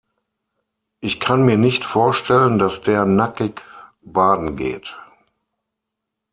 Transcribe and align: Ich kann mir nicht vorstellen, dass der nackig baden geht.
Ich 0.99 1.19
kann 1.19 1.43
mir 1.45 1.57
nicht 1.57 1.85
vorstellen, 1.85 2.57
dass 2.57 2.81
der 2.81 3.05
nackig 3.05 3.61
baden 4.01 4.55
geht. 4.57 4.91